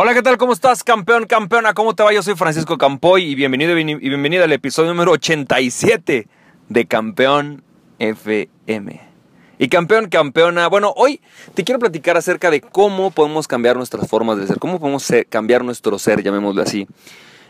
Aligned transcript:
Hola, 0.00 0.14
¿qué 0.14 0.22
tal? 0.22 0.38
¿Cómo 0.38 0.52
estás, 0.52 0.84
campeón, 0.84 1.26
campeona? 1.26 1.74
¿Cómo 1.74 1.92
te 1.92 2.04
va? 2.04 2.12
Yo 2.12 2.22
soy 2.22 2.36
Francisco 2.36 2.78
Campoy 2.78 3.24
y 3.24 3.34
bienvenido 3.34 3.76
y 3.76 3.84
bienvenida 3.84 4.44
al 4.44 4.52
episodio 4.52 4.90
número 4.90 5.10
87 5.10 6.28
de 6.68 6.86
Campeón 6.86 7.64
FM. 7.98 9.00
Y 9.58 9.68
campeón, 9.68 10.08
campeona, 10.08 10.68
bueno, 10.68 10.94
hoy 10.96 11.20
te 11.54 11.64
quiero 11.64 11.80
platicar 11.80 12.16
acerca 12.16 12.48
de 12.52 12.60
cómo 12.60 13.10
podemos 13.10 13.48
cambiar 13.48 13.74
nuestras 13.74 14.06
formas 14.06 14.38
de 14.38 14.46
ser, 14.46 14.60
cómo 14.60 14.78
podemos 14.78 15.04
cambiar 15.28 15.64
nuestro 15.64 15.98
ser, 15.98 16.22
llamémoslo 16.22 16.62
así. 16.62 16.86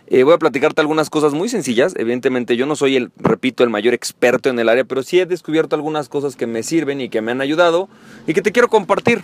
Eh, 0.07 0.23
voy 0.23 0.33
a 0.33 0.39
platicarte 0.39 0.80
algunas 0.80 1.11
cosas 1.11 1.35
muy 1.35 1.51
sencillas. 1.51 1.93
Evidentemente 1.99 2.57
yo 2.57 2.65
no 2.65 2.77
soy 2.77 2.96
el, 2.96 3.11
repito, 3.19 3.62
el 3.62 3.69
mayor 3.69 3.93
experto 3.93 4.49
en 4.49 4.59
el 4.59 4.71
área, 4.71 4.85
pero 4.85 5.03
sí 5.03 5.21
he 5.21 5.27
descubierto 5.27 5.77
algunas 5.77 6.09
cosas 6.09 6.35
que 6.35 6.46
me 6.46 6.62
sirven 6.62 7.03
y 7.03 7.11
que 7.11 7.21
me 7.21 7.30
han 7.30 7.43
ayudado 7.43 7.91
y 8.27 8.33
que 8.33 8.41
te 8.41 8.53
quiero 8.53 8.69
compartir. 8.69 9.23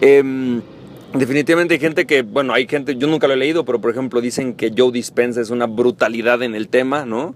Eh, 0.00 0.60
Definitivamente 1.14 1.74
hay 1.74 1.80
gente 1.80 2.06
que, 2.06 2.22
bueno, 2.22 2.52
hay 2.52 2.66
gente, 2.66 2.96
yo 2.96 3.06
nunca 3.06 3.26
lo 3.26 3.34
he 3.34 3.36
leído, 3.36 3.64
pero 3.64 3.80
por 3.80 3.90
ejemplo 3.90 4.20
dicen 4.20 4.54
que 4.54 4.72
Joe 4.76 4.92
Dispenza 4.92 5.40
es 5.40 5.50
una 5.50 5.66
brutalidad 5.66 6.42
en 6.42 6.54
el 6.54 6.68
tema, 6.68 7.06
¿no? 7.06 7.34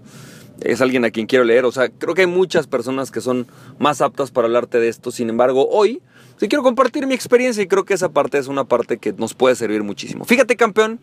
Es 0.61 0.81
alguien 0.81 1.03
a 1.05 1.09
quien 1.09 1.25
quiero 1.25 1.43
leer, 1.43 1.65
o 1.65 1.71
sea, 1.71 1.89
creo 1.89 2.13
que 2.13 2.21
hay 2.21 2.27
muchas 2.27 2.67
personas 2.67 3.09
que 3.09 3.19
son 3.19 3.47
más 3.79 4.01
aptas 4.01 4.29
para 4.29 4.45
hablarte 4.45 4.79
de 4.79 4.89
esto, 4.89 5.11
sin 5.11 5.29
embargo, 5.29 5.67
hoy 5.69 6.01
sí 6.37 6.47
quiero 6.47 6.61
compartir 6.61 7.07
mi 7.07 7.15
experiencia 7.15 7.63
y 7.63 7.67
creo 7.67 7.83
que 7.83 7.95
esa 7.95 8.09
parte 8.09 8.37
es 8.37 8.47
una 8.47 8.63
parte 8.63 8.97
que 8.97 9.11
nos 9.13 9.33
puede 9.33 9.55
servir 9.55 9.81
muchísimo. 9.81 10.23
Fíjate, 10.23 10.55
campeón, 10.55 10.99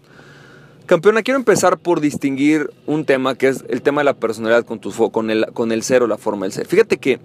campeona, 0.86 1.22
quiero 1.22 1.38
empezar 1.38 1.76
por 1.76 2.00
distinguir 2.00 2.70
un 2.86 3.04
tema 3.04 3.34
que 3.34 3.48
es 3.48 3.64
el 3.68 3.82
tema 3.82 4.02
de 4.02 4.04
la 4.04 4.14
personalidad 4.14 4.64
con, 4.64 4.78
tu, 4.78 4.92
con, 5.10 5.30
el, 5.30 5.46
con 5.52 5.72
el 5.72 5.82
ser 5.82 6.04
o 6.04 6.06
la 6.06 6.18
forma 6.18 6.46
del 6.46 6.52
ser. 6.52 6.66
Fíjate 6.66 6.98
que 6.98 7.18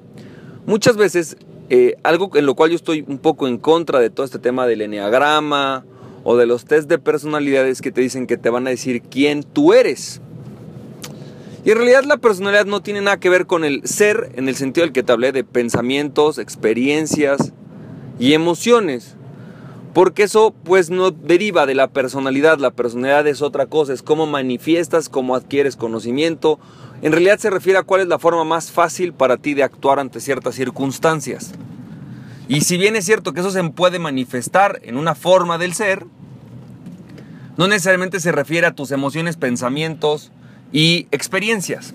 muchas 0.66 0.98
veces 0.98 1.38
eh, 1.70 1.96
algo 2.04 2.30
en 2.36 2.46
lo 2.46 2.56
cual 2.56 2.70
yo 2.70 2.76
estoy 2.76 3.04
un 3.08 3.18
poco 3.18 3.48
en 3.48 3.58
contra 3.58 4.00
de 4.00 4.10
todo 4.10 4.26
este 4.26 4.40
tema 4.40 4.68
del 4.68 4.82
enneagrama 4.82 5.84
o 6.24 6.38
de 6.38 6.46
los 6.46 6.66
test 6.66 6.88
de 6.90 7.00
personalidades 7.00 7.82
que 7.82 7.92
te 7.92 8.02
dicen 8.02 8.28
que 8.28 8.38
te 8.38 8.50
van 8.50 8.68
a 8.68 8.70
decir 8.70 9.02
quién 9.02 9.44
tú 9.44 9.74
eres. 9.74 10.22
Y 11.64 11.72
en 11.72 11.78
realidad 11.78 12.04
la 12.04 12.18
personalidad 12.18 12.66
no 12.66 12.82
tiene 12.82 13.02
nada 13.02 13.20
que 13.20 13.30
ver 13.30 13.48
con 13.48 13.64
el 13.64 13.82
ser 13.88 14.32
en 14.36 14.48
el 14.48 14.56
sentido 14.56 14.86
del 14.86 14.94
que 14.94 15.02
te 15.02 15.12
hablé 15.12 15.32
de 15.32 15.44
pensamientos, 15.44 16.38
experiencias 16.38 17.54
y 18.20 18.34
emociones. 18.34 19.16
Porque 19.94 20.24
eso 20.24 20.54
pues 20.64 20.92
no 20.92 21.10
deriva 21.10 21.66
de 21.66 21.74
la 21.74 21.88
personalidad, 21.88 22.60
la 22.60 22.70
personalidad 22.70 23.26
es 23.26 23.42
otra 23.42 23.66
cosa, 23.66 23.94
es 23.94 24.04
cómo 24.04 24.28
manifiestas, 24.28 25.10
cómo 25.10 25.36
adquieres 25.36 25.76
conocimiento. 25.76 26.60
En 27.06 27.12
realidad 27.12 27.38
se 27.38 27.52
refiere 27.52 27.78
a 27.78 27.84
cuál 27.84 28.02
es 28.02 28.08
la 28.08 28.18
forma 28.18 28.44
más 28.46 28.72
fácil 28.72 29.14
para 29.14 29.38
ti 29.38 29.54
de 29.54 29.62
actuar 29.62 30.00
ante 30.00 30.20
ciertas 30.20 30.56
circunstancias. 30.56 31.52
Y 32.48 32.62
si 32.62 32.78
bien 32.78 32.96
es 32.96 33.06
cierto 33.06 33.32
que 33.32 33.42
eso 33.42 33.52
se 33.52 33.64
puede 33.66 34.00
manifestar 34.00 34.80
en 34.82 34.98
una 34.98 35.14
forma 35.14 35.60
del 35.60 35.76
ser, 35.76 36.08
no 37.58 37.68
necesariamente 37.68 38.20
se 38.20 38.32
refiere 38.32 38.66
a 38.66 38.72
tus 38.72 38.90
emociones, 38.90 39.38
pensamientos 39.38 40.32
y 40.72 41.08
experiencias. 41.12 41.94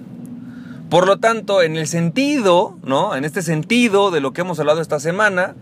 Por 0.90 1.08
lo 1.08 1.18
tanto, 1.18 1.60
en 1.60 1.76
el 1.76 1.88
sentido, 1.88 2.78
¿no? 2.84 3.16
En 3.16 3.24
este 3.24 3.42
sentido 3.42 4.12
de 4.12 4.20
lo 4.20 4.32
que 4.32 4.42
hemos 4.42 4.60
hablado 4.60 4.80
esta 4.80 5.00
semana, 5.00 5.56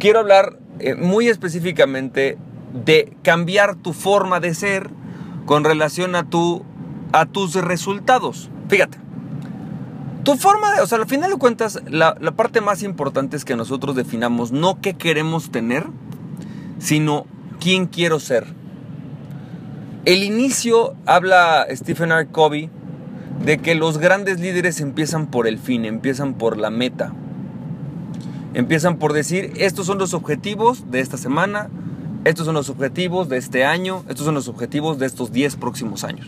quiero 0.00 0.18
hablar 0.18 0.58
eh, 0.80 0.96
muy 0.96 1.28
específicamente 1.28 2.36
de 2.84 3.16
cambiar 3.22 3.76
tu 3.76 3.92
forma 3.92 4.40
de 4.40 4.54
ser 4.54 4.90
con 5.44 5.62
relación 5.62 6.16
a, 6.16 6.28
tu, 6.28 6.64
a 7.12 7.26
tus 7.26 7.54
resultados. 7.54 8.50
Fíjate, 8.68 8.98
tu 10.26 10.34
forma 10.34 10.74
de, 10.74 10.80
o 10.80 10.86
sea, 10.88 10.98
al 10.98 11.06
final 11.06 11.30
de 11.30 11.36
cuentas, 11.36 11.80
la, 11.88 12.14
parte 12.34 12.60
más 12.60 12.82
importante 12.82 13.36
es 13.36 13.44
que 13.44 13.54
nosotros 13.54 13.94
definamos 13.94 14.50
no 14.50 14.80
qué 14.80 14.94
queremos 14.94 15.52
tener, 15.52 15.86
sino 16.80 17.26
quién 17.60 17.86
quiero 17.86 18.18
ser. 18.18 18.44
El 20.04 20.24
inicio 20.24 20.94
habla 21.06 21.64
Stephen 21.70 22.10
R. 22.10 22.26
Covey 22.26 22.70
de 23.44 23.58
que 23.58 23.76
los 23.76 23.98
grandes 23.98 24.40
líderes 24.40 24.80
empiezan 24.80 25.28
por 25.28 25.46
el 25.46 25.58
fin, 25.60 25.84
empiezan 25.84 26.34
por 26.34 26.56
la 26.56 26.70
meta. 26.70 27.12
Empiezan 28.52 28.96
por 28.96 29.12
decir, 29.12 29.52
estos 29.56 29.86
son 29.86 29.98
los 29.98 30.12
objetivos 30.12 30.90
de 30.90 30.98
esta 30.98 31.18
semana, 31.18 31.68
estos 32.24 32.46
son 32.46 32.56
los 32.56 32.68
objetivos 32.68 33.28
de 33.28 33.36
este 33.36 33.64
año, 33.64 34.02
estos 34.08 34.24
son 34.26 34.34
los 34.34 34.48
objetivos 34.48 34.98
de 34.98 35.06
estos 35.06 35.30
10 35.30 35.54
próximos 35.54 36.02
años. 36.02 36.26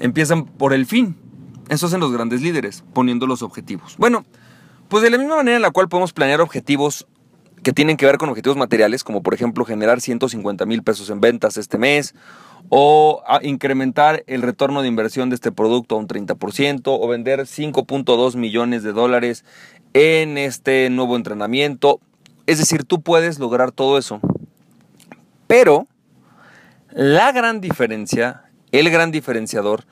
Empiezan 0.00 0.46
por 0.46 0.72
el 0.72 0.84
fin. 0.84 1.27
Eso 1.68 1.86
hacen 1.86 2.00
los 2.00 2.12
grandes 2.12 2.42
líderes, 2.42 2.84
poniendo 2.94 3.26
los 3.26 3.42
objetivos. 3.42 3.96
Bueno, 3.98 4.24
pues 4.88 5.02
de 5.02 5.10
la 5.10 5.18
misma 5.18 5.36
manera 5.36 5.56
en 5.56 5.62
la 5.62 5.70
cual 5.70 5.88
podemos 5.88 6.12
planear 6.12 6.40
objetivos 6.40 7.06
que 7.62 7.72
tienen 7.72 7.96
que 7.96 8.06
ver 8.06 8.18
con 8.18 8.28
objetivos 8.28 8.56
materiales, 8.56 9.04
como 9.04 9.22
por 9.22 9.34
ejemplo 9.34 9.64
generar 9.64 10.00
150 10.00 10.64
mil 10.64 10.82
pesos 10.82 11.10
en 11.10 11.20
ventas 11.20 11.56
este 11.56 11.76
mes, 11.76 12.14
o 12.70 13.22
incrementar 13.42 14.24
el 14.26 14.42
retorno 14.42 14.82
de 14.82 14.88
inversión 14.88 15.28
de 15.28 15.34
este 15.34 15.52
producto 15.52 15.96
a 15.96 15.98
un 15.98 16.08
30%, 16.08 16.82
o 16.86 17.08
vender 17.08 17.40
5.2 17.40 18.36
millones 18.36 18.82
de 18.82 18.92
dólares 18.92 19.44
en 19.92 20.38
este 20.38 20.88
nuevo 20.90 21.16
entrenamiento. 21.16 22.00
Es 22.46 22.58
decir, 22.58 22.84
tú 22.84 23.02
puedes 23.02 23.38
lograr 23.38 23.72
todo 23.72 23.98
eso. 23.98 24.20
Pero 25.46 25.86
la 26.90 27.32
gran 27.32 27.60
diferencia, 27.60 28.44
el 28.72 28.90
gran 28.90 29.10
diferenciador, 29.10 29.84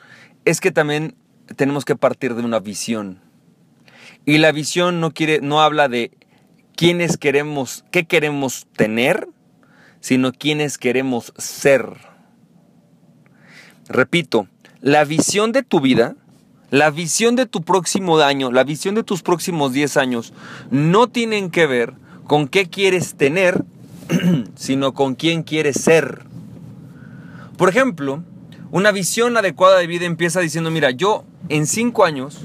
es 0.45 0.61
que 0.61 0.71
también 0.71 1.15
tenemos 1.55 1.85
que 1.85 1.97
partir 1.97 2.35
de 2.35 2.43
una 2.43 2.59
visión. 2.59 3.21
Y 4.25 4.39
la 4.39 4.53
visión 4.53 5.01
no 5.01 5.13
quiere, 5.13 5.41
no 5.41 5.61
habla 5.61 5.89
de 5.89 6.11
quiénes 6.75 7.17
queremos, 7.17 7.85
qué 7.91 8.07
queremos 8.07 8.67
tener, 8.77 9.29
sino 10.01 10.33
quiénes 10.33 10.79
queremos 10.79 11.33
ser. 11.37 11.93
Repito, 13.89 14.49
la 14.81 15.05
visión 15.05 15.53
de 15.53 15.63
tu 15.63 15.81
vida 15.81 16.17
la 16.71 16.91
visión 16.91 17.37
de 17.37 17.47
tu 17.47 17.63
próximo 17.63 18.19
año, 18.19 18.51
la 18.51 18.65
visión 18.65 18.95
de 18.95 19.05
tus 19.05 19.23
próximos 19.23 19.73
10 19.73 19.97
años, 19.97 20.33
no 20.71 21.09
tienen 21.09 21.51
que 21.51 21.67
ver 21.67 21.95
con 22.27 22.49
qué 22.49 22.69
quieres 22.69 23.15
tener, 23.15 23.65
sino 24.57 24.93
con 24.93 25.15
quién 25.15 25.43
quieres 25.43 25.77
ser. 25.77 26.25
Por 27.57 27.69
ejemplo, 27.69 28.23
una 28.71 28.91
visión 28.91 29.37
adecuada 29.37 29.79
de 29.79 29.87
vida 29.87 30.07
empieza 30.07 30.41
diciendo, 30.41 30.71
mira, 30.71 30.91
yo 30.91 31.25
en 31.49 31.67
5 31.67 32.05
años 32.05 32.41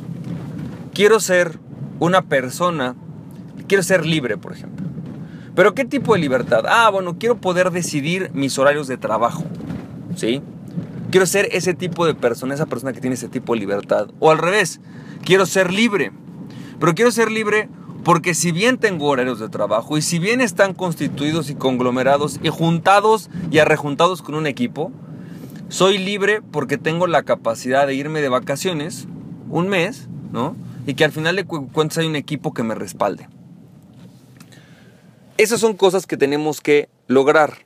quiero 0.94 1.20
ser 1.20 1.60
una 2.00 2.24
persona, 2.24 2.96
quiero 3.68 3.84
ser 3.84 4.06
libre, 4.06 4.38
por 4.38 4.54
ejemplo. 4.54 4.88
Pero 5.56 5.74
¿qué 5.76 5.86
tipo 5.86 6.14
de 6.14 6.20
libertad? 6.20 6.64
Ah, 6.68 6.90
bueno, 6.90 7.18
quiero 7.18 7.38
poder 7.38 7.72
decidir 7.72 8.32
mis 8.34 8.58
horarios 8.58 8.88
de 8.88 8.98
trabajo. 8.98 9.44
¿Sí? 10.16 10.42
Quiero 11.10 11.26
ser 11.26 11.50
ese 11.52 11.74
tipo 11.74 12.06
de 12.06 12.16
persona, 12.16 12.54
esa 12.54 12.66
persona 12.66 12.94
que 12.94 13.02
tiene 13.02 13.16
ese 13.16 13.28
tipo 13.28 13.54
de 13.54 13.60
libertad. 13.60 14.08
O 14.20 14.32
al 14.32 14.38
revés, 14.38 14.80
quiero 15.24 15.46
ser 15.46 15.74
libre. 15.74 16.12
Pero 16.80 16.96
quiero 16.96 17.12
ser 17.12 17.30
libre 17.30 17.70
porque 18.04 18.34
si 18.34 18.52
bien 18.52 18.78
tengo 18.78 19.08
horarios 19.08 19.40
de 19.40 19.50
trabajo 19.50 19.98
y 19.98 20.02
si 20.02 20.18
bien 20.18 20.42
están 20.42 20.74
constituidos 20.74 21.50
y 21.50 21.56
conglomerados 21.56 22.40
y 22.42 22.50
juntados 22.50 23.30
y 23.52 23.60
arrejuntados 23.60 24.22
con 24.22 24.36
un 24.36 24.48
equipo, 24.48 24.92
soy 25.72 25.98
libre 25.98 26.42
porque 26.42 26.78
tengo 26.78 27.08
la 27.08 27.24
capacidad 27.24 27.88
de 27.88 27.96
irme 27.96 28.22
de 28.22 28.28
vacaciones 28.28 29.08
un 29.50 29.70
mes, 29.70 30.10
¿no? 30.32 30.56
Y 30.86 30.96
que 30.96 31.06
al 31.06 31.14
final 31.14 31.38
de 31.38 31.46
cuentas 31.46 31.98
hay 31.98 32.08
un 32.08 32.18
equipo 32.18 32.54
que 32.54 32.62
me 32.62 32.76
respalde. 32.76 33.30
Esas 35.38 35.62
son 35.62 35.76
cosas 35.76 36.06
que 36.06 36.18
tenemos 36.18 36.60
que 36.60 36.90
lograr 37.08 37.66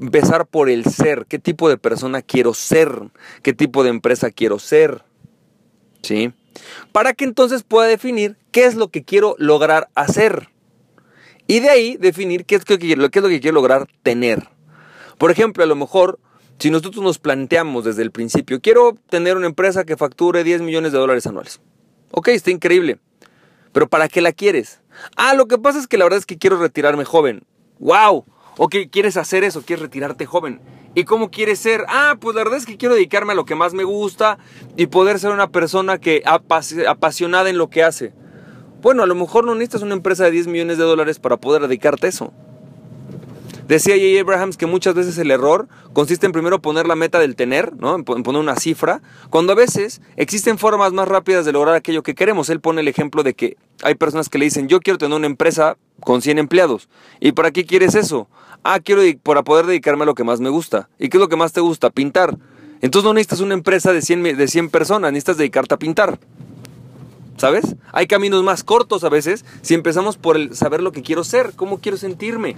empezar 0.00 0.46
por 0.46 0.70
el 0.70 0.84
ser, 0.84 1.26
qué 1.26 1.38
tipo 1.38 1.68
de 1.68 1.76
persona 1.76 2.22
quiero 2.22 2.54
ser, 2.54 3.10
qué 3.42 3.52
tipo 3.52 3.82
de 3.82 3.90
empresa 3.90 4.30
quiero 4.30 4.60
ser, 4.60 5.02
¿sí? 6.02 6.32
Para 6.92 7.12
que 7.12 7.24
entonces 7.24 7.64
pueda 7.64 7.88
definir 7.88 8.36
qué 8.52 8.66
es 8.66 8.76
lo 8.76 8.88
que 8.88 9.02
quiero 9.02 9.34
lograr 9.38 9.90
hacer. 9.96 10.48
Y 11.48 11.58
de 11.58 11.70
ahí 11.70 11.96
definir 11.96 12.44
qué 12.44 12.54
es, 12.54 12.64
qué, 12.64 12.78
qué 12.78 12.92
es 12.92 12.98
lo 12.98 13.10
que 13.10 13.40
quiero 13.40 13.56
lograr 13.56 13.88
tener. 14.04 14.48
Por 15.18 15.32
ejemplo, 15.32 15.64
a 15.64 15.66
lo 15.66 15.74
mejor, 15.74 16.20
si 16.60 16.70
nosotros 16.70 17.02
nos 17.02 17.18
planteamos 17.18 17.84
desde 17.84 18.02
el 18.02 18.10
principio, 18.10 18.60
quiero 18.60 18.94
tener 19.08 19.38
una 19.38 19.46
empresa 19.46 19.84
que 19.84 19.96
facture 19.96 20.44
10 20.44 20.60
millones 20.60 20.92
de 20.92 20.98
dólares 20.98 21.26
anuales. 21.26 21.60
Ok, 22.10 22.28
está 22.28 22.50
increíble. 22.50 22.98
Pero 23.72 23.88
¿para 23.88 24.08
qué 24.08 24.20
la 24.20 24.32
quieres? 24.32 24.82
Ah, 25.16 25.32
lo 25.32 25.46
que 25.46 25.56
pasa 25.56 25.78
es 25.78 25.86
que 25.86 25.96
la 25.96 26.04
verdad 26.04 26.18
es 26.18 26.26
que 26.26 26.36
quiero 26.36 26.58
retirarme 26.58 27.06
joven. 27.06 27.44
¡Wow! 27.78 28.26
¿O 28.58 28.68
qué 28.68 28.90
quieres 28.90 29.16
hacer 29.16 29.42
eso? 29.42 29.62
¿Quieres 29.62 29.82
retirarte 29.82 30.26
joven? 30.26 30.60
¿Y 30.94 31.04
cómo 31.04 31.30
quieres 31.30 31.60
ser? 31.60 31.86
Ah, 31.88 32.16
pues 32.20 32.36
la 32.36 32.42
verdad 32.42 32.58
es 32.58 32.66
que 32.66 32.76
quiero 32.76 32.94
dedicarme 32.94 33.32
a 33.32 33.36
lo 33.36 33.46
que 33.46 33.54
más 33.54 33.72
me 33.72 33.84
gusta 33.84 34.38
y 34.76 34.88
poder 34.88 35.18
ser 35.18 35.30
una 35.30 35.50
persona 35.50 35.96
que 35.96 36.22
apasionada 36.26 37.48
en 37.48 37.56
lo 37.56 37.70
que 37.70 37.84
hace. 37.84 38.12
Bueno, 38.82 39.02
a 39.02 39.06
lo 39.06 39.14
mejor 39.14 39.46
no 39.46 39.54
necesitas 39.54 39.80
una 39.82 39.94
empresa 39.94 40.24
de 40.24 40.32
10 40.32 40.48
millones 40.48 40.76
de 40.76 40.84
dólares 40.84 41.18
para 41.18 41.38
poder 41.38 41.62
dedicarte 41.62 42.06
a 42.06 42.10
eso. 42.10 42.34
Decía 43.70 43.94
J. 43.94 44.20
Abrahams 44.20 44.56
que 44.56 44.66
muchas 44.66 44.96
veces 44.96 45.16
el 45.18 45.30
error 45.30 45.68
consiste 45.92 46.26
en 46.26 46.32
primero 46.32 46.60
poner 46.60 46.88
la 46.88 46.96
meta 46.96 47.20
del 47.20 47.36
tener, 47.36 47.72
¿no? 47.76 47.94
en 47.94 48.02
poner 48.04 48.40
una 48.40 48.56
cifra, 48.56 49.00
cuando 49.30 49.52
a 49.52 49.54
veces 49.54 50.00
existen 50.16 50.58
formas 50.58 50.92
más 50.92 51.06
rápidas 51.06 51.44
de 51.44 51.52
lograr 51.52 51.76
aquello 51.76 52.02
que 52.02 52.16
queremos. 52.16 52.50
Él 52.50 52.58
pone 52.58 52.80
el 52.80 52.88
ejemplo 52.88 53.22
de 53.22 53.34
que 53.34 53.56
hay 53.84 53.94
personas 53.94 54.28
que 54.28 54.38
le 54.38 54.46
dicen, 54.46 54.66
yo 54.66 54.80
quiero 54.80 54.98
tener 54.98 55.16
una 55.16 55.28
empresa 55.28 55.76
con 56.00 56.20
100 56.20 56.38
empleados. 56.38 56.88
¿Y 57.20 57.30
para 57.30 57.52
qué 57.52 57.64
quieres 57.64 57.94
eso? 57.94 58.26
Ah, 58.64 58.80
quiero 58.80 59.02
para 59.22 59.44
poder 59.44 59.66
dedicarme 59.66 60.02
a 60.02 60.06
lo 60.06 60.16
que 60.16 60.24
más 60.24 60.40
me 60.40 60.48
gusta. 60.48 60.88
¿Y 60.98 61.08
qué 61.08 61.18
es 61.18 61.20
lo 61.20 61.28
que 61.28 61.36
más 61.36 61.52
te 61.52 61.60
gusta? 61.60 61.90
Pintar. 61.90 62.36
Entonces 62.80 63.04
no 63.04 63.14
necesitas 63.14 63.38
una 63.38 63.54
empresa 63.54 63.92
de 63.92 64.02
100, 64.02 64.36
de 64.36 64.48
100 64.48 64.70
personas, 64.70 65.12
necesitas 65.12 65.36
dedicarte 65.36 65.74
a 65.74 65.78
pintar. 65.78 66.18
¿Sabes? 67.36 67.76
Hay 67.92 68.08
caminos 68.08 68.42
más 68.42 68.64
cortos 68.64 69.04
a 69.04 69.08
veces 69.10 69.44
si 69.62 69.74
empezamos 69.74 70.16
por 70.16 70.36
el 70.36 70.56
saber 70.56 70.82
lo 70.82 70.90
que 70.90 71.02
quiero 71.02 71.22
ser, 71.22 71.52
cómo 71.54 71.78
quiero 71.78 71.96
sentirme, 71.96 72.56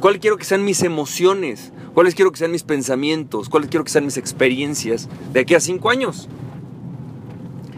cuáles 0.00 0.20
quiero 0.20 0.36
que 0.36 0.44
sean 0.44 0.64
mis 0.64 0.82
emociones, 0.82 1.72
cuáles 1.94 2.14
quiero 2.14 2.30
que 2.32 2.38
sean 2.38 2.50
mis 2.50 2.62
pensamientos, 2.62 3.48
cuáles 3.48 3.70
quiero 3.70 3.84
que 3.84 3.90
sean 3.90 4.04
mis 4.04 4.16
experiencias 4.16 5.08
de 5.32 5.40
aquí 5.40 5.54
a 5.54 5.60
cinco 5.60 5.90
años. 5.90 6.28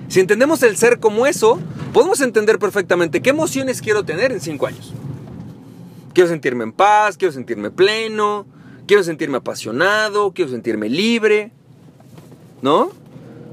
Si 0.08 0.20
entendemos 0.20 0.62
el 0.62 0.76
ser 0.76 0.98
como 0.98 1.26
eso, 1.26 1.58
podemos 1.92 2.20
entender 2.20 2.58
perfectamente 2.58 3.22
qué 3.22 3.30
emociones 3.30 3.80
quiero 3.80 4.04
tener 4.04 4.32
en 4.32 4.40
cinco 4.40 4.66
años. 4.66 4.92
Quiero 6.12 6.28
sentirme 6.28 6.64
en 6.64 6.72
paz, 6.72 7.16
quiero 7.16 7.32
sentirme 7.32 7.70
pleno, 7.70 8.44
quiero 8.86 9.04
sentirme 9.04 9.36
apasionado, 9.36 10.32
quiero 10.32 10.50
sentirme 10.50 10.88
libre, 10.88 11.52
¿no? 12.60 12.90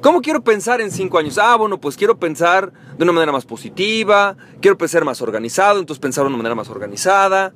¿Cómo 0.01 0.21
quiero 0.21 0.43
pensar 0.43 0.81
en 0.81 0.91
cinco 0.91 1.19
años? 1.19 1.37
Ah, 1.37 1.55
bueno, 1.55 1.79
pues 1.79 1.95
quiero 1.95 2.17
pensar 2.17 2.71
de 2.97 3.03
una 3.03 3.11
manera 3.11 3.31
más 3.31 3.45
positiva, 3.45 4.35
quiero 4.61 4.77
ser 4.87 5.05
más 5.05 5.21
organizado, 5.21 5.79
entonces 5.79 5.99
pensar 5.99 6.23
de 6.23 6.29
una 6.29 6.37
manera 6.37 6.55
más 6.55 6.69
organizada. 6.69 7.53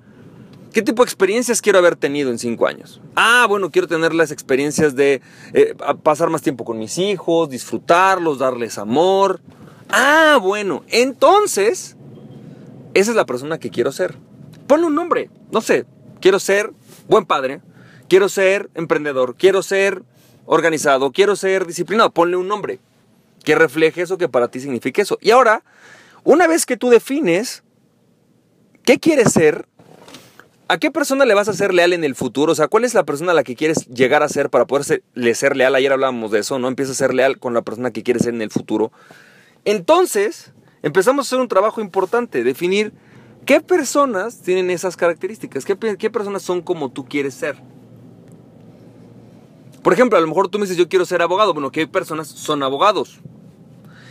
¿Qué 0.73 0.81
tipo 0.81 1.03
de 1.03 1.07
experiencias 1.07 1.61
quiero 1.61 1.79
haber 1.79 1.97
tenido 1.97 2.31
en 2.31 2.39
cinco 2.39 2.65
años? 2.65 3.01
Ah, 3.15 3.45
bueno, 3.49 3.71
quiero 3.71 3.89
tener 3.89 4.13
las 4.13 4.31
experiencias 4.31 4.95
de 4.95 5.21
eh, 5.53 5.75
pasar 6.01 6.29
más 6.29 6.41
tiempo 6.41 6.63
con 6.63 6.79
mis 6.79 6.97
hijos, 6.97 7.49
disfrutarlos, 7.49 8.39
darles 8.39 8.77
amor. 8.77 9.41
Ah, 9.89 10.39
bueno, 10.41 10.83
entonces, 10.87 11.97
esa 12.93 13.11
es 13.11 13.17
la 13.17 13.25
persona 13.25 13.59
que 13.59 13.69
quiero 13.69 13.91
ser. 13.91 14.15
Ponle 14.67 14.87
un 14.87 14.95
nombre, 14.95 15.29
no 15.51 15.59
sé, 15.59 15.85
quiero 16.21 16.39
ser 16.39 16.71
buen 17.09 17.25
padre, 17.25 17.61
quiero 18.07 18.29
ser 18.29 18.69
emprendedor, 18.73 19.35
quiero 19.35 19.63
ser 19.63 20.03
organizado, 20.45 21.11
quiero 21.11 21.35
ser 21.35 21.65
disciplinado, 21.67 22.11
ponle 22.11 22.37
un 22.37 22.47
nombre 22.47 22.79
que 23.43 23.55
refleje 23.55 24.03
eso, 24.03 24.17
que 24.17 24.29
para 24.29 24.47
ti 24.47 24.61
signifique 24.61 25.01
eso. 25.01 25.17
Y 25.19 25.31
ahora, 25.31 25.63
una 26.23 26.47
vez 26.47 26.65
que 26.65 26.77
tú 26.77 26.89
defines 26.89 27.63
qué 28.83 28.99
quieres 28.99 29.33
ser, 29.33 29.67
¿a 30.71 30.77
qué 30.77 30.89
persona 30.89 31.25
le 31.25 31.33
vas 31.33 31.49
a 31.49 31.53
ser 31.53 31.73
leal 31.73 31.91
en 31.91 32.05
el 32.05 32.15
futuro? 32.15 32.53
O 32.53 32.55
sea, 32.55 32.69
¿cuál 32.69 32.85
es 32.85 32.93
la 32.93 33.03
persona 33.03 33.33
a 33.33 33.35
la 33.35 33.43
que 33.43 33.57
quieres 33.57 33.87
llegar 33.87 34.23
a 34.23 34.29
ser 34.29 34.49
para 34.49 34.67
poder 34.67 34.85
ser, 34.85 35.57
leal? 35.57 35.75
Ayer 35.75 35.91
hablábamos 35.91 36.31
de 36.31 36.39
eso, 36.39 36.59
¿no? 36.59 36.69
Empieza 36.69 36.93
a 36.93 36.95
ser 36.95 37.13
leal 37.13 37.39
con 37.39 37.53
la 37.53 37.61
persona 37.61 37.91
que 37.91 38.03
quieres 38.03 38.23
ser 38.23 38.33
en 38.33 38.41
el 38.41 38.51
futuro. 38.51 38.89
Entonces, 39.65 40.53
empezamos 40.81 41.25
a 41.25 41.27
hacer 41.27 41.39
un 41.41 41.49
trabajo 41.49 41.81
importante, 41.81 42.45
definir 42.45 42.93
qué 43.45 43.59
personas 43.59 44.43
tienen 44.43 44.71
esas 44.71 44.95
características, 44.95 45.65
qué, 45.65 45.77
qué 45.97 46.09
personas 46.09 46.41
son 46.41 46.61
como 46.61 46.89
tú 46.89 47.03
quieres 47.03 47.33
ser. 47.33 47.57
Por 49.83 49.91
ejemplo, 49.91 50.17
a 50.17 50.21
lo 50.21 50.27
mejor 50.27 50.47
tú 50.47 50.57
me 50.57 50.63
dices, 50.63 50.77
yo 50.77 50.87
quiero 50.87 51.03
ser 51.03 51.21
abogado. 51.21 51.53
Bueno, 51.53 51.73
¿qué 51.73 51.85
personas 51.85 52.29
son 52.29 52.63
abogados? 52.63 53.19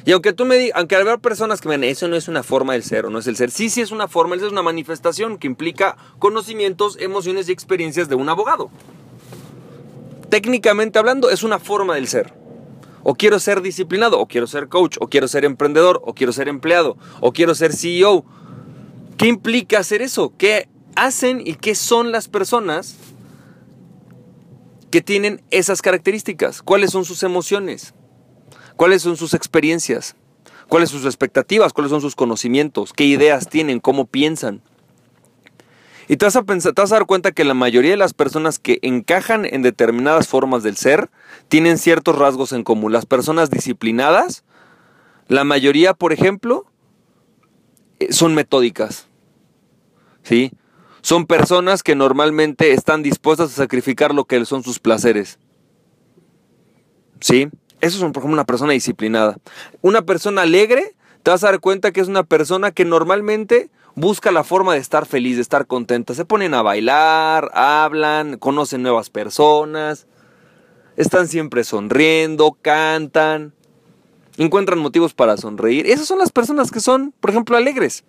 Y 0.04 0.12
aunque 0.12 0.32
tú 0.32 0.44
me 0.44 0.56
digas, 0.56 0.78
aunque 0.78 0.96
haya 0.96 1.18
personas 1.18 1.60
que 1.60 1.68
me 1.68 1.76
digan, 1.76 1.90
eso 1.90 2.08
no 2.08 2.16
es 2.16 2.28
una 2.28 2.42
forma 2.42 2.72
del 2.72 2.82
ser 2.82 3.06
o 3.06 3.10
no 3.10 3.18
es 3.18 3.26
el 3.26 3.36
ser, 3.36 3.50
sí, 3.50 3.70
sí 3.70 3.80
es 3.80 3.90
una 3.90 4.08
forma, 4.08 4.36
es 4.36 4.42
una 4.42 4.62
manifestación 4.62 5.38
que 5.38 5.46
implica 5.46 5.96
conocimientos, 6.18 6.96
emociones 7.00 7.48
y 7.48 7.52
experiencias 7.52 8.08
de 8.08 8.14
un 8.14 8.28
abogado. 8.28 8.70
Técnicamente 10.30 10.98
hablando, 10.98 11.30
es 11.30 11.42
una 11.42 11.58
forma 11.58 11.94
del 11.94 12.08
ser. 12.08 12.32
O 13.02 13.14
quiero 13.14 13.38
ser 13.38 13.62
disciplinado, 13.62 14.20
o 14.20 14.26
quiero 14.26 14.46
ser 14.46 14.68
coach, 14.68 14.96
o 15.00 15.08
quiero 15.08 15.26
ser 15.28 15.44
emprendedor, 15.44 16.00
o 16.04 16.14
quiero 16.14 16.32
ser 16.32 16.48
empleado, 16.48 16.96
o 17.20 17.32
quiero 17.32 17.54
ser 17.54 17.72
CEO. 17.72 18.24
¿Qué 19.16 19.26
implica 19.26 19.78
hacer 19.78 20.02
eso? 20.02 20.32
¿Qué 20.36 20.68
hacen 20.94 21.42
y 21.44 21.54
qué 21.54 21.74
son 21.74 22.12
las 22.12 22.28
personas 22.28 22.96
que 24.90 25.00
tienen 25.00 25.42
esas 25.50 25.82
características. 25.82 26.62
¿Cuáles 26.62 26.90
son 26.90 27.04
sus 27.04 27.22
emociones? 27.22 27.94
¿Cuáles 28.80 29.02
son 29.02 29.18
sus 29.18 29.34
experiencias? 29.34 30.16
¿Cuáles 30.66 30.88
son 30.88 31.00
sus 31.00 31.06
expectativas? 31.06 31.74
¿Cuáles 31.74 31.90
son 31.90 32.00
sus 32.00 32.16
conocimientos? 32.16 32.94
¿Qué 32.94 33.04
ideas 33.04 33.46
tienen? 33.46 33.78
¿Cómo 33.78 34.06
piensan? 34.06 34.62
Y 36.08 36.16
te 36.16 36.24
vas, 36.24 36.34
a 36.36 36.42
te 36.44 36.72
vas 36.74 36.90
a 36.90 36.94
dar 36.94 37.04
cuenta 37.04 37.32
que 37.32 37.44
la 37.44 37.52
mayoría 37.52 37.90
de 37.90 37.98
las 37.98 38.14
personas 38.14 38.58
que 38.58 38.78
encajan 38.80 39.44
en 39.44 39.60
determinadas 39.60 40.28
formas 40.28 40.62
del 40.62 40.78
ser 40.78 41.10
tienen 41.48 41.76
ciertos 41.76 42.16
rasgos 42.16 42.54
en 42.54 42.64
común. 42.64 42.90
Las 42.90 43.04
personas 43.04 43.50
disciplinadas, 43.50 44.44
la 45.28 45.44
mayoría, 45.44 45.92
por 45.92 46.14
ejemplo, 46.14 46.64
eh, 47.98 48.14
son 48.14 48.34
metódicas. 48.34 49.08
¿Sí? 50.22 50.52
son 51.02 51.26
personas 51.26 51.82
que 51.82 51.94
normalmente 51.94 52.72
están 52.72 53.02
dispuestas 53.02 53.52
a 53.52 53.56
sacrificar 53.56 54.14
lo 54.14 54.24
que 54.24 54.42
son 54.46 54.62
sus 54.62 54.78
placeres. 54.78 55.38
¿Sí? 57.20 57.50
Eso 57.80 57.96
es, 57.96 58.12
por 58.12 58.22
ejemplo, 58.22 58.34
una 58.34 58.44
persona 58.44 58.72
disciplinada. 58.72 59.38
Una 59.80 60.02
persona 60.02 60.42
alegre, 60.42 60.94
te 61.22 61.30
vas 61.30 61.42
a 61.44 61.48
dar 61.48 61.60
cuenta 61.60 61.92
que 61.92 62.00
es 62.00 62.08
una 62.08 62.24
persona 62.24 62.70
que 62.70 62.84
normalmente 62.84 63.70
busca 63.94 64.30
la 64.30 64.44
forma 64.44 64.74
de 64.74 64.80
estar 64.80 65.06
feliz, 65.06 65.36
de 65.36 65.42
estar 65.42 65.66
contenta. 65.66 66.14
Se 66.14 66.24
ponen 66.24 66.54
a 66.54 66.62
bailar, 66.62 67.50
hablan, 67.54 68.38
conocen 68.38 68.82
nuevas 68.82 69.10
personas, 69.10 70.06
están 70.96 71.28
siempre 71.28 71.64
sonriendo, 71.64 72.56
cantan, 72.60 73.54
encuentran 74.36 74.78
motivos 74.78 75.14
para 75.14 75.36
sonreír. 75.36 75.86
Esas 75.86 76.06
son 76.06 76.18
las 76.18 76.32
personas 76.32 76.70
que 76.70 76.80
son, 76.80 77.12
por 77.20 77.30
ejemplo, 77.30 77.56
alegres. 77.56 78.04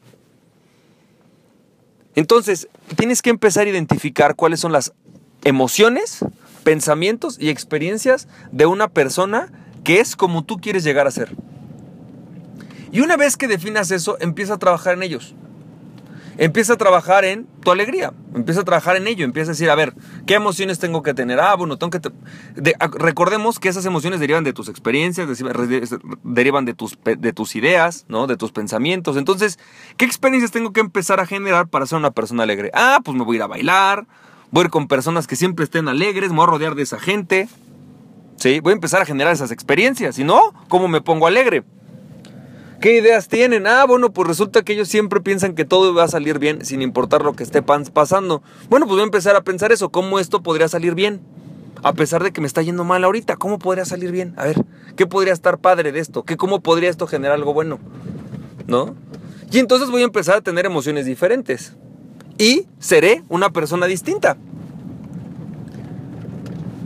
Entonces, 2.16 2.68
tienes 2.98 3.22
que 3.22 3.30
empezar 3.30 3.68
a 3.68 3.70
identificar 3.70 4.36
cuáles 4.36 4.60
son 4.60 4.72
las 4.72 4.94
emociones, 5.44 6.26
pensamientos 6.64 7.38
y 7.40 7.50
experiencias 7.50 8.28
de 8.52 8.66
una 8.66 8.88
persona 8.88 9.52
que 9.84 10.00
es 10.00 10.16
como 10.16 10.44
tú 10.44 10.58
quieres 10.58 10.84
llegar 10.84 11.08
a 11.08 11.12
ser. 11.12 11.36
Y 12.92 13.02
una 13.02 13.18
vez 13.18 13.38
que 13.38 13.48
definas 13.48 13.92
eso, 13.92 14.18
empieza 14.20 14.56
a 14.56 14.58
trabajar 14.60 14.94
en 14.94 15.04
ellos. 15.04 15.34
Empieza 16.38 16.74
a 16.74 16.78
trabajar 16.78 17.24
en 17.24 17.46
tu 17.62 17.72
alegría, 17.72 18.14
empieza 18.34 18.62
a 18.62 18.64
trabajar 18.64 18.96
en 18.96 19.06
ello, 19.06 19.26
empieza 19.26 19.52
a 19.52 19.54
decir, 19.54 19.70
a 19.70 19.76
ver, 19.76 19.94
¿qué 20.26 20.34
emociones 20.34 20.80
tengo 20.80 21.04
que 21.04 21.14
tener? 21.14 21.40
Ah, 21.40 21.56
bueno, 21.56 21.78
tengo 21.78 21.92
que... 21.92 22.02
recordemos 22.98 23.60
que 23.60 23.70
esas 23.70 23.86
emociones 23.86 24.20
derivan 24.20 24.44
de 24.44 24.52
tus 24.52 24.68
experiencias, 24.68 25.28
derivan 26.24 26.66
de 26.66 26.74
tus, 26.74 26.98
de 27.04 27.34
tus 27.34 27.56
ideas, 27.56 28.06
¿no? 28.08 28.28
De 28.28 28.38
tus 28.38 28.52
pensamientos. 28.52 29.18
Entonces, 29.18 29.60
¿qué 29.98 30.06
experiencias 30.06 30.52
tengo 30.52 30.74
que 30.74 30.80
empezar 30.80 31.20
a 31.20 31.26
generar 31.26 31.68
para 31.68 31.86
ser 31.86 32.00
una 32.00 32.12
persona 32.12 32.44
alegre? 32.44 32.72
Ah, 32.74 33.00
pues 33.04 33.16
me 33.16 33.24
voy 33.24 33.36
a 33.36 33.38
ir 33.38 33.44
a 33.44 33.48
bailar, 33.48 34.08
voy 34.52 34.62
a 34.62 34.66
ir 34.66 34.70
con 34.70 34.88
personas 34.88 35.28
que 35.28 35.36
siempre 35.36 35.66
estén 35.66 35.88
alegres, 35.88 36.30
me 36.30 36.38
voy 36.38 36.44
a 36.44 36.48
rodear 36.48 36.76
de 36.76 36.84
esa 36.84 37.00
gente, 37.00 37.48
¿sí? 38.36 38.60
Voy 38.60 38.72
a 38.72 38.76
empezar 38.76 39.02
a 39.02 39.06
generar 39.06 39.34
esas 39.34 39.52
experiencias, 39.52 40.16
si 40.16 40.24
no, 40.24 40.54
¿cómo 40.68 40.88
me 40.88 41.02
pongo 41.02 41.28
alegre? 41.28 41.64
¿Qué 42.82 42.98
ideas 42.98 43.28
tienen? 43.28 43.68
Ah, 43.68 43.86
bueno, 43.86 44.12
pues 44.12 44.28
resulta 44.28 44.64
que 44.64 44.74
ellos 44.74 44.88
siempre 44.88 45.22
piensan 45.22 45.54
que 45.54 45.66
todo 45.66 45.94
va 45.94 46.06
a 46.06 46.08
salir 46.08 46.40
bien 46.40 46.66
sin 46.66 46.82
importar 46.82 47.24
lo 47.24 47.34
que 47.34 47.44
esté 47.44 47.62
pasando. 47.62 48.42
Bueno, 48.70 48.88
pues 48.88 48.96
voy 48.96 49.02
a 49.02 49.04
empezar 49.04 49.36
a 49.36 49.44
pensar 49.44 49.72
eso, 49.72 49.90
cómo 49.90 50.18
esto 50.18 50.42
podría 50.42 50.68
salir 50.68 50.96
bien. 50.96 51.22
A 51.84 51.94
pesar 51.94 52.24
de 52.24 52.32
que 52.32 52.42
me 52.42 52.48
está 52.48 52.64
yendo 52.64 52.84
mal 52.84 53.04
ahorita, 53.04 53.36
¿cómo 53.38 53.60
podría 53.60 53.86
salir 53.86 54.12
bien? 54.12 54.34
A 54.36 54.46
ver, 54.46 54.66
¿qué 54.96 55.06
podría 55.06 55.32
estar 55.32 55.60
padre 55.60 55.92
de 55.92 56.00
esto? 56.00 56.24
¿Qué, 56.24 56.38
¿Cómo 56.38 56.62
podría 56.62 56.90
esto 56.90 57.06
generar 57.06 57.36
algo 57.36 57.54
bueno? 57.54 57.80
¿No? 58.66 58.96
Y 59.52 59.60
entonces 59.60 59.92
voy 59.92 60.02
a 60.02 60.06
empezar 60.06 60.38
a 60.38 60.42
tener 60.42 60.66
emociones 60.66 61.06
diferentes. 61.06 61.76
Y 62.42 62.66
seré 62.80 63.24
una 63.30 63.52
persona 63.52 63.86
distinta. 63.86 64.36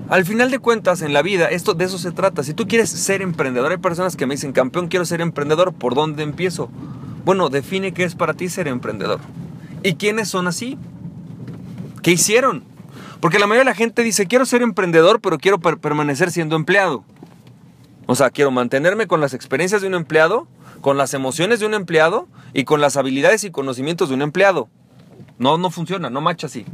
Al 0.09 0.25
final 0.25 0.51
de 0.51 0.59
cuentas, 0.59 1.01
en 1.01 1.13
la 1.13 1.21
vida, 1.21 1.45
esto 1.45 1.73
de 1.73 1.85
eso 1.85 1.97
se 1.97 2.11
trata. 2.11 2.43
Si 2.43 2.53
tú 2.53 2.67
quieres 2.67 2.89
ser 2.89 3.21
emprendedor, 3.21 3.71
hay 3.71 3.77
personas 3.77 4.17
que 4.17 4.25
me 4.25 4.33
dicen, 4.33 4.51
campeón, 4.51 4.89
quiero 4.89 5.05
ser 5.05 5.21
emprendedor, 5.21 5.71
¿por 5.71 5.95
dónde 5.95 6.23
empiezo? 6.23 6.69
Bueno, 7.23 7.47
define 7.47 7.93
qué 7.93 8.03
es 8.03 8.15
para 8.15 8.33
ti 8.33 8.49
ser 8.49 8.67
emprendedor. 8.67 9.21
¿Y 9.81 9.95
quiénes 9.95 10.27
son 10.27 10.49
así? 10.49 10.77
¿Qué 12.03 12.11
hicieron? 12.11 12.65
Porque 13.21 13.39
la 13.39 13.47
mayoría 13.47 13.63
de 13.63 13.71
la 13.71 13.75
gente 13.75 14.03
dice, 14.03 14.27
quiero 14.27 14.45
ser 14.45 14.61
emprendedor, 14.61 15.21
pero 15.21 15.37
quiero 15.37 15.59
permanecer 15.59 16.31
siendo 16.31 16.57
empleado. 16.57 17.05
O 18.07 18.15
sea, 18.15 18.29
quiero 18.29 18.51
mantenerme 18.51 19.07
con 19.07 19.21
las 19.21 19.33
experiencias 19.33 19.81
de 19.81 19.87
un 19.87 19.95
empleado, 19.95 20.49
con 20.81 20.97
las 20.97 21.13
emociones 21.13 21.61
de 21.61 21.65
un 21.65 21.75
empleado 21.75 22.27
y 22.53 22.65
con 22.65 22.81
las 22.81 22.97
habilidades 22.97 23.45
y 23.45 23.51
conocimientos 23.51 24.09
de 24.09 24.15
un 24.15 24.21
empleado. 24.21 24.67
No, 25.37 25.57
no 25.57 25.69
funciona, 25.69 26.09
no 26.09 26.21
macha 26.21 26.47
así. 26.47 26.65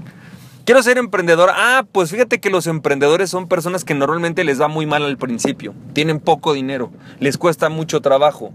Quiero 0.66 0.84
ser 0.84 0.98
emprendedor. 0.98 1.50
Ah, 1.54 1.86
pues 1.92 2.12
fíjate 2.12 2.40
que 2.40 2.50
los 2.50 2.68
emprendedores 2.68 3.30
son 3.30 3.48
personas 3.48 3.84
que 3.84 3.96
normalmente 3.96 4.44
les 4.44 4.62
va 4.62 4.68
muy 4.68 4.86
mal 4.86 5.04
al 5.04 5.18
principio. 5.18 5.74
Tienen 5.94 6.20
poco 6.20 6.54
dinero, 6.54 6.92
les 7.20 7.38
cuesta 7.38 7.70
mucho 7.70 8.02
trabajo. 8.02 8.54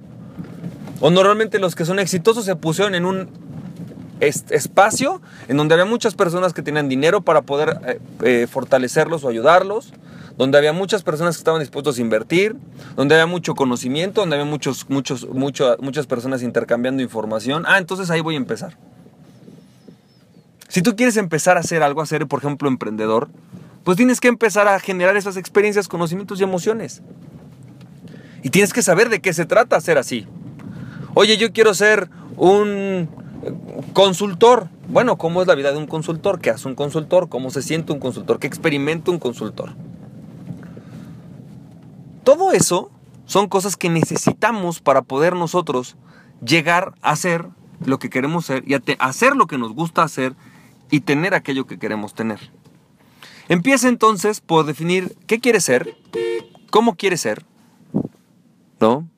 O 1.01 1.11
normalmente 1.11 1.59
los 1.59 1.75
que 1.75 1.85
son 1.85 1.99
exitosos 1.99 2.45
se 2.45 2.57
pusieron 2.57 2.95
en 2.95 3.05
un 3.05 3.29
espacio 4.21 5.21
en 5.49 5.57
donde 5.57 5.75
había 5.75 5.85
muchas 5.85 6.15
personas 6.15 6.55
que 6.55 6.63
tenían 6.63 6.89
dinero 6.89 7.21
para 7.21 7.43
poder 7.43 7.79
eh, 7.87 8.01
eh, 8.23 8.47
fortalecerlos 8.51 9.25
o 9.25 9.29
ayudarlos, 9.29 9.93
donde 10.39 10.59
había 10.59 10.73
muchas 10.73 11.03
personas 11.03 11.37
que 11.37 11.41
estaban 11.41 11.61
dispuestos 11.61 11.99
a 11.99 12.01
invertir, 12.01 12.57
donde 12.95 13.15
había 13.15 13.27
mucho 13.27 13.55
conocimiento, 13.55 14.21
donde 14.21 14.37
había 14.37 14.51
muchos, 14.51 14.89
muchos, 14.89 15.29
muchas 15.29 16.07
personas 16.07 16.43
intercambiando 16.43 17.03
información. 17.03 17.65
Ah, 17.67 17.79
entonces 17.79 18.11
ahí 18.11 18.21
voy 18.21 18.37
a 18.37 18.39
empezar. 18.39 18.79
Si 20.69 20.83
tú 20.83 20.97
quieres 20.97 21.17
empezar 21.17 21.57
a 21.57 21.61
hacer 21.61 21.83
algo, 21.83 22.03
a 22.03 22.07
ser, 22.07 22.27
por 22.27 22.41
ejemplo, 22.41 22.69
emprendedor, 22.69 23.29
pues 23.85 23.97
tienes 23.97 24.21
que 24.21 24.29
empezar 24.29 24.67
a 24.69 24.81
generar 24.81 25.17
esas 25.17 25.37
experiencias, 25.37 25.89
conocimientos 25.89 26.41
y 26.41 26.43
emociones. 26.43 27.03
Y 28.43 28.51
tienes 28.51 28.73
que 28.73 28.83
saber 28.83 29.09
de 29.09 29.21
qué 29.21 29.33
se 29.33 29.47
trata 29.47 29.81
ser 29.81 29.99
así. 29.99 30.27
Oye, 31.15 31.37
yo 31.37 31.53
quiero 31.53 31.73
ser 31.73 32.11
un 32.37 33.09
consultor. 33.93 34.69
Bueno, 34.89 35.17
¿cómo 35.19 35.41
es 35.41 35.49
la 35.49 35.55
vida 35.55 35.73
de 35.73 35.79
un 35.79 35.87
consultor? 35.87 36.41
¿Qué 36.41 36.51
hace 36.51 36.69
un 36.69 36.75
consultor? 36.75 37.29
¿Cómo 37.29 37.51
se 37.51 37.63
siente 37.63 37.93
un 37.93 38.01
consultor? 38.01 38.39
¿Qué 38.39 38.47
experimenta 38.47 39.11
un 39.11 39.19
consultor? 39.19 39.75
Todo 42.25 42.53
eso 42.53 42.91
son 43.25 43.49
cosas 43.49 43.77
que 43.77 43.89
necesitamos 43.89 44.81
para 44.81 45.03
poder 45.03 45.35
nosotros 45.35 45.97
llegar 46.45 46.95
a 47.03 47.17
ser 47.17 47.47
lo 47.85 47.99
que 47.99 48.11
queremos 48.11 48.47
ser 48.47 48.65
y 48.67 48.75
hacer 48.99 49.37
lo 49.37 49.47
que 49.47 49.59
nos 49.59 49.73
gusta 49.73 50.03
hacer 50.03 50.35
y 50.91 51.01
tener 51.01 51.35
aquello 51.35 51.67
que 51.67 51.79
queremos 51.79 52.15
tener. 52.15 52.51
Empieza 53.49 53.89
entonces 53.89 54.41
por 54.41 54.67
definir 54.67 55.17
qué 55.27 55.41
quieres 55.41 55.65
ser, 55.65 55.97
cómo 56.71 56.97
quieres 56.97 57.21
ser, 57.21 57.45
¿no? 58.81 59.09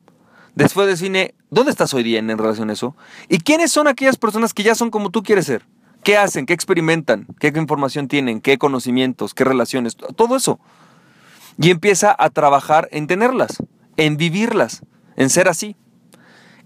Después 0.54 0.86
define 0.86 1.34
dónde 1.50 1.70
estás 1.70 1.94
hoy 1.94 2.02
día 2.02 2.18
en 2.18 2.36
relación 2.36 2.68
a 2.70 2.74
eso 2.74 2.96
y 3.28 3.38
quiénes 3.38 3.70
son 3.70 3.88
aquellas 3.88 4.16
personas 4.16 4.52
que 4.52 4.62
ya 4.62 4.74
son 4.74 4.90
como 4.90 5.10
tú 5.10 5.22
quieres 5.22 5.46
ser. 5.46 5.64
¿Qué 6.02 6.16
hacen? 6.16 6.46
¿Qué 6.46 6.52
experimentan? 6.52 7.26
¿Qué 7.38 7.48
información 7.48 8.08
tienen? 8.08 8.40
¿Qué 8.40 8.56
conocimientos? 8.58 9.34
¿Qué 9.34 9.44
relaciones? 9.44 9.96
Todo 9.96 10.36
eso. 10.36 10.60
Y 11.60 11.70
empieza 11.70 12.14
a 12.16 12.30
trabajar 12.30 12.88
en 12.92 13.06
tenerlas, 13.06 13.62
en 13.96 14.16
vivirlas, 14.16 14.82
en 15.16 15.28
ser 15.28 15.48
así 15.48 15.76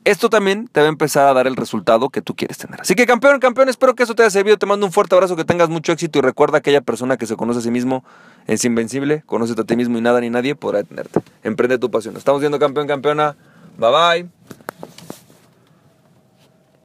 esto 0.05 0.29
también 0.31 0.69
te 0.69 0.81
va 0.81 0.87
a 0.87 0.89
empezar 0.89 1.29
a 1.29 1.35
dar 1.35 1.47
el 1.47 1.57
resultado 1.57 2.09
que 2.11 2.23
tú 2.23 2.35
quieres 2.35 2.59
tener. 2.59 2.81
Así 2.81 2.95
que 2.95 3.07
campeón, 3.07 3.39
campeón, 3.41 3.69
espero 3.69 3.95
que 3.95 4.03
eso 4.03 4.15
te 4.15 4.23
haya 4.23 4.31
servido. 4.31 4.57
Te 4.57 4.67
mando 4.67 4.87
un 4.87 4.93
fuerte 4.93 5.15
abrazo, 5.15 5.37
que 5.37 5.45
tengas 5.45 5.69
mucho 5.69 5.93
éxito 5.93 6.19
y 6.19 6.23
recuerda 6.23 6.59
aquella 6.59 6.81
persona 6.81 7.17
que 7.17 7.27
se 7.27 7.37
conoce 7.37 7.61
a 7.61 7.63
sí 7.63 7.71
mismo 7.71 8.05
es 8.47 8.65
invencible, 8.65 9.23
conoce 9.27 9.55
a 9.59 9.65
ti 9.65 9.77
mismo 9.77 9.99
y 9.99 10.01
nada 10.01 10.21
ni 10.21 10.31
nadie 10.31 10.55
podrá 10.55 10.79
detenerte. 10.79 11.21
Emprende 11.43 11.79
tu 11.79 11.91
pasión. 11.91 12.17
Estamos 12.17 12.41
viendo 12.41 12.59
campeón, 12.59 12.87
campeona. 12.87 13.37
Bye 13.79 13.91
bye. 13.91 14.62